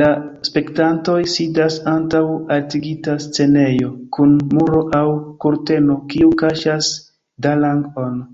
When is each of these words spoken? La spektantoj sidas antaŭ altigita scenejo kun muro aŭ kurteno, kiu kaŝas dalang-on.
La 0.00 0.08
spektantoj 0.48 1.14
sidas 1.34 1.78
antaŭ 1.92 2.20
altigita 2.58 3.16
scenejo 3.28 3.90
kun 4.18 4.36
muro 4.58 4.84
aŭ 5.02 5.04
kurteno, 5.48 6.00
kiu 6.14 6.38
kaŝas 6.46 6.96
dalang-on. 7.48 8.24